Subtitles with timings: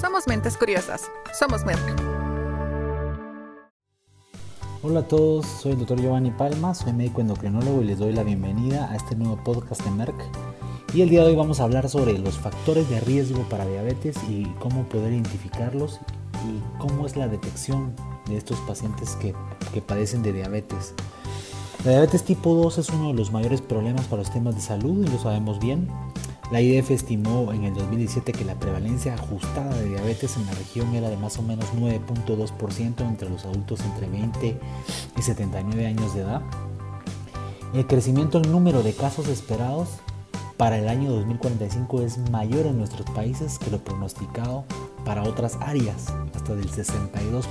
[0.00, 1.10] Somos mentes curiosas.
[1.38, 1.78] Somos Merck.
[4.82, 8.22] Hola a todos, soy el doctor Giovanni Palma, soy médico endocrinólogo y les doy la
[8.22, 10.14] bienvenida a este nuevo podcast de Merck.
[10.94, 14.16] Y el día de hoy vamos a hablar sobre los factores de riesgo para diabetes
[14.26, 16.00] y cómo poder identificarlos
[16.48, 17.94] y cómo es la detección
[18.26, 19.34] de estos pacientes que,
[19.74, 20.94] que padecen de diabetes.
[21.84, 25.06] La diabetes tipo 2 es uno de los mayores problemas para los temas de salud
[25.06, 25.90] y lo sabemos bien.
[26.50, 30.94] La IDF estimó en el 2017 que la prevalencia ajustada de diabetes en la región
[30.94, 34.58] era de más o menos 9.2% entre los adultos entre 20
[35.16, 36.42] y 79 años de edad.
[37.72, 39.88] El crecimiento en número de casos esperados
[40.56, 44.64] para el año 2045 es mayor en nuestros países que lo pronosticado
[45.04, 47.42] para otras áreas, hasta del 62%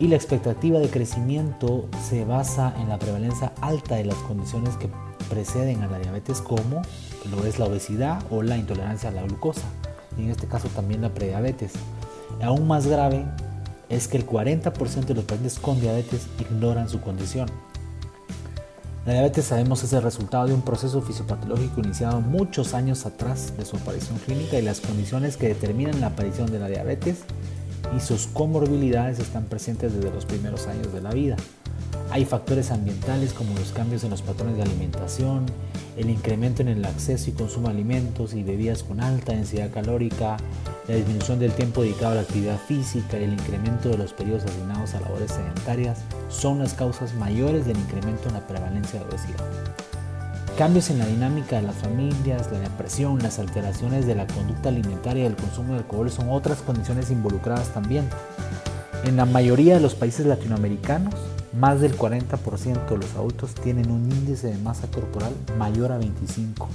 [0.00, 4.88] y la expectativa de crecimiento se basa en la prevalencia alta de las condiciones que
[5.28, 6.82] preceden a la diabetes como
[7.30, 9.66] lo es la obesidad o la intolerancia a la glucosa
[10.16, 11.72] y en este caso también la prediabetes.
[12.42, 13.24] Aún más grave
[13.88, 17.48] es que el 40% de los pacientes con diabetes ignoran su condición.
[19.06, 23.64] La diabetes sabemos es el resultado de un proceso fisiopatológico iniciado muchos años atrás de
[23.64, 27.20] su aparición clínica y las condiciones que determinan la aparición de la diabetes
[27.96, 31.36] y sus comorbilidades están presentes desde los primeros años de la vida.
[32.10, 35.44] Hay factores ambientales como los cambios en los patrones de alimentación,
[35.98, 40.38] el incremento en el acceso y consumo de alimentos y bebidas con alta densidad calórica,
[40.88, 44.44] la disminución del tiempo dedicado a la actividad física y el incremento de los periodos
[44.44, 45.98] asignados a labores sedentarias
[46.30, 49.44] son las causas mayores del incremento en la prevalencia de obesidad.
[50.56, 55.24] Cambios en la dinámica de las familias, la depresión, las alteraciones de la conducta alimentaria
[55.24, 58.08] y el consumo de alcohol son otras condiciones involucradas también.
[59.04, 61.14] En la mayoría de los países latinoamericanos,
[61.52, 66.68] más del 40% de los adultos tienen un índice de masa corporal mayor a 25.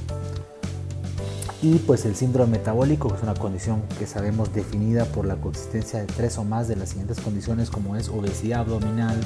[1.62, 6.00] Y pues el síndrome metabólico, que es una condición que sabemos definida por la consistencia
[6.00, 9.18] de tres o más de las siguientes condiciones como es obesidad abdominal,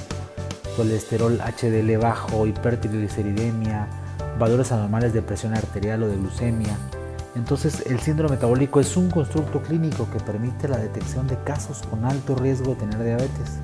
[0.76, 3.88] colesterol HDL bajo, hipertrigliceridemia,
[4.38, 6.78] valores anormales de presión arterial o de glucemia.
[7.36, 12.06] Entonces el síndrome metabólico es un constructo clínico que permite la detección de casos con
[12.06, 13.60] alto riesgo de tener diabetes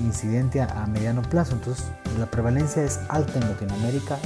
[0.00, 1.54] incidente a, mediano plazo.
[1.54, 1.86] Entonces
[2.18, 4.18] la prevalencia es alta en Latinoamérica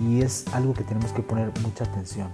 [0.00, 2.28] y es algo que tenemos que poner mucha atención.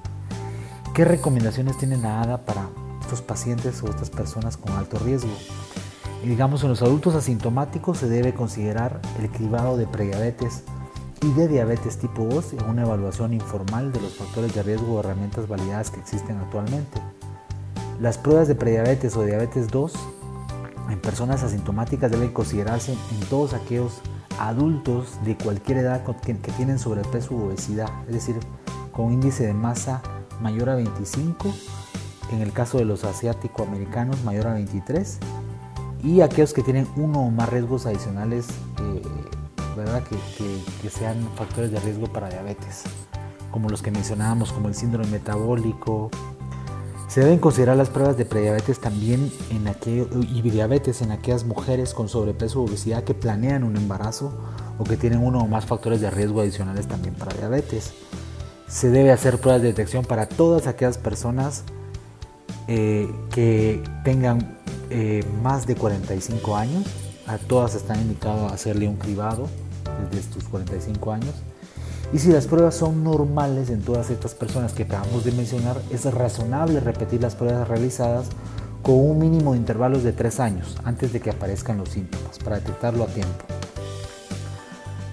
[0.94, 2.68] ¿Qué recomendaciones tiene la ADA para
[3.00, 5.32] estos pacientes o estas personas con alto riesgo?
[6.24, 10.64] Y digamos, en los adultos asintomáticos se debe considerar el cribado de prediabetes
[11.22, 15.00] y de diabetes tipo 2 en una evaluación informal de los factores de riesgo o
[15.00, 17.00] herramientas validadas que existen actualmente.
[18.00, 19.92] Las pruebas de prediabetes o diabetes 2
[20.88, 24.00] en personas asintomáticas deben considerarse en todos aquellos
[24.38, 28.36] adultos de cualquier edad que tienen sobrepeso u obesidad, es decir,
[28.92, 30.02] con índice de masa
[30.40, 31.52] mayor a 25,
[32.32, 35.18] en el caso de los asiático-americanos mayor a 23,
[36.02, 38.46] y aquellos que tienen uno o más riesgos adicionales
[38.80, 39.02] eh,
[39.76, 40.02] ¿verdad?
[40.04, 40.16] Que,
[40.80, 42.84] que, sean factores de riesgo para diabetes,
[43.50, 46.10] como los que mencionábamos, como el síndrome metabólico.
[47.08, 49.66] Se deben considerar las pruebas de prediabetes también en
[50.20, 54.32] y diabetes en aquellas mujeres con sobrepeso o obesidad que planean un embarazo
[54.78, 57.92] o que tienen uno o más factores de riesgo adicionales también para diabetes.
[58.68, 61.62] Se debe hacer pruebas de detección para todas aquellas personas
[62.66, 64.58] eh, que tengan
[64.90, 66.84] eh, más de 45 años.
[67.28, 69.48] A todas están indicados hacerle un cribado
[70.10, 71.34] desde estos 45 años.
[72.12, 76.04] Y si las pruebas son normales en todas estas personas que acabamos de mencionar, es
[76.12, 78.26] razonable repetir las pruebas realizadas
[78.82, 82.56] con un mínimo de intervalos de 3 años antes de que aparezcan los síntomas para
[82.56, 83.44] detectarlo a tiempo.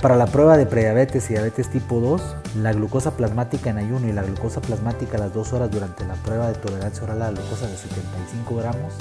[0.02, 2.22] Para la prueba de prediabetes y diabetes tipo 2,
[2.62, 6.16] la glucosa plasmática en ayuno y la glucosa plasmática a las 2 horas durante la
[6.16, 8.94] prueba de tolerancia oral a la glucosa de 75 gramos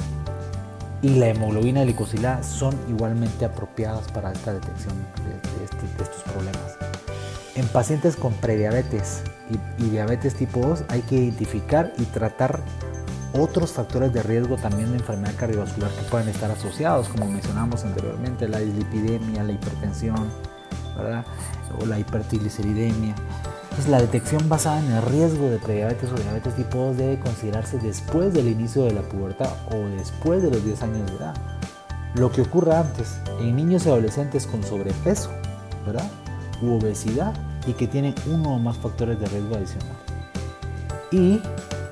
[1.03, 4.95] y la hemoglobina glicosilada son igualmente apropiadas para esta detección
[5.63, 6.82] este, de, estos problemas.
[7.63, 9.23] En pacientes con prediabetes
[9.79, 12.61] y, diabetes tipo 2 hay que identificar y tratar
[13.39, 18.49] otros factores de riesgo también de enfermedad cardiovascular que pueden estar asociados, como mencionamos anteriormente,
[18.49, 20.29] la dislipidemia, la hipertensión,
[21.81, 23.15] o la hipertrigliceridemia.
[23.77, 27.79] Pues la detección basada en el riesgo de prediabetes o diabetes tipo 2 debe considerarse
[27.79, 31.35] después del inicio de la pubertad o después de los 10 años de edad.
[32.17, 35.31] Lo que ocurra antes en niños y adolescentes con sobrepeso
[35.87, 36.11] ¿verdad?
[36.61, 37.33] u obesidad
[37.67, 39.97] y que tienen uno o más factores de riesgo adicional.
[41.11, 41.41] Y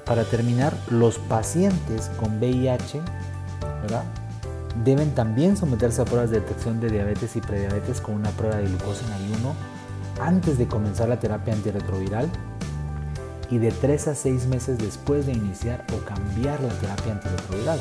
[0.04, 3.00] para terminar, los pacientes con VIH
[3.82, 4.04] ¿verdad?
[4.84, 8.66] deben también someterse a pruebas de detección de diabetes y prediabetes con una prueba de
[8.66, 9.54] glucosa en ayuno
[10.20, 12.28] antes de comenzar la terapia antirretroviral
[13.50, 17.80] y de 3 a 6 meses después de iniciar o cambiar la terapia antirretroviral.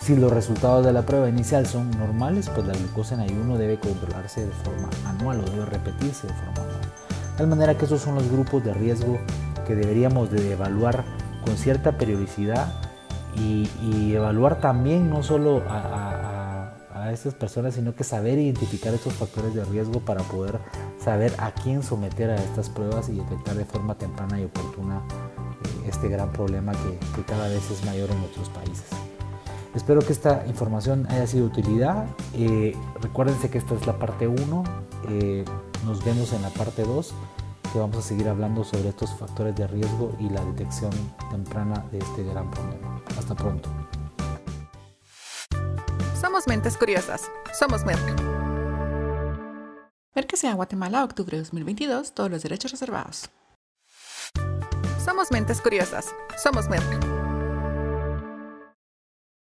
[0.00, 3.78] Si los resultados de la prueba inicial son normales, pues la glucosa en ayuno debe
[3.78, 6.80] controlarse de forma anual o debe repetirse de forma anual.
[6.80, 9.18] De tal manera que esos son los grupos de riesgo
[9.66, 11.04] que deberíamos de evaluar
[11.44, 12.72] con cierta periodicidad
[13.36, 13.68] y,
[14.14, 16.72] evaluar también no solo a,
[17.12, 20.58] estas personas, sino que saber identificar estos factores de riesgo para poder
[21.02, 25.02] saber a quién someter a estas pruebas y detectar de forma temprana y oportuna
[25.64, 29.09] eh, este gran problema que, que cada vez es mayor en nuestros países.
[29.74, 32.06] Espero que esta información haya sido de utilidad.
[32.34, 34.64] Eh, recuérdense que esta es la parte 1.
[35.08, 35.44] Eh,
[35.84, 37.14] nos vemos en la parte 2,
[37.72, 40.90] que vamos a seguir hablando sobre estos factores de riesgo y la detección
[41.30, 43.00] temprana de este gran problema.
[43.16, 43.68] Hasta pronto.
[46.20, 47.30] Somos Mentes Curiosas.
[47.56, 48.20] Somos Merck.
[50.14, 52.12] Merck sea Guatemala, octubre de 2022.
[52.12, 53.30] Todos los derechos reservados.
[55.04, 56.12] Somos Mentes Curiosas.
[56.36, 57.19] Somos Merck.